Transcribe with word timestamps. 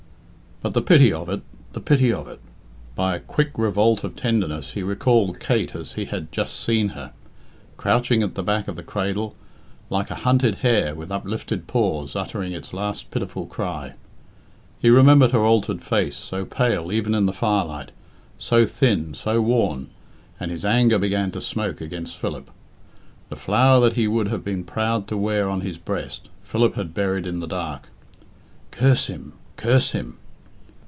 But 0.63 0.75
the 0.75 0.81
pity 0.83 1.11
of 1.11 1.27
it 1.27 1.41
the 1.73 1.79
pity 1.79 2.13
of 2.13 2.27
it! 2.27 2.39
By 2.93 3.15
a 3.15 3.19
quick 3.19 3.49
revolt 3.57 4.03
of 4.03 4.15
tenderness 4.15 4.73
he 4.73 4.83
recalled 4.83 5.39
Kate 5.39 5.73
as 5.73 5.93
he 5.93 6.05
had 6.05 6.31
just 6.31 6.63
seen 6.63 6.89
her, 6.89 7.13
crouching 7.77 8.21
at 8.21 8.35
the 8.35 8.43
back 8.43 8.67
of 8.67 8.75
the 8.75 8.83
cradle, 8.83 9.33
like 9.89 10.11
a 10.11 10.21
hunted 10.21 10.57
hare 10.59 10.93
with 10.93 11.09
uplifted 11.11 11.65
paws 11.65 12.15
uttering 12.15 12.51
its 12.53 12.73
last 12.73 13.09
pitiful 13.09 13.47
cry. 13.47 13.93
He 14.77 14.91
remembered 14.91 15.31
her 15.31 15.43
altered 15.43 15.81
face, 15.83 16.15
so 16.15 16.45
pale 16.45 16.91
even 16.91 17.15
in 17.15 17.25
the 17.25 17.33
firelight, 17.33 17.89
so 18.37 18.67
thin, 18.67 19.15
so 19.15 19.41
worn, 19.41 19.89
and 20.39 20.51
his 20.51 20.63
anger 20.63 20.99
began 20.99 21.31
to 21.31 21.41
smoke 21.41 21.81
against 21.81 22.19
Philip. 22.19 22.51
The 23.29 23.35
flower 23.35 23.79
that 23.79 23.95
he 23.95 24.07
would 24.07 24.27
have 24.27 24.43
been 24.43 24.63
proud 24.63 25.07
to 25.07 25.17
wear 25.17 25.49
on 25.49 25.61
his 25.61 25.79
breast 25.79 26.29
Philip 26.43 26.75
had 26.75 26.93
buried 26.93 27.25
in 27.25 27.39
the 27.39 27.47
dark. 27.47 27.87
Curse 28.69 29.07
him! 29.07 29.33
Curse 29.57 29.93
him! 29.93 30.17